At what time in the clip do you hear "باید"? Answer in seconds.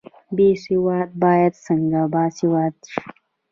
1.23-1.53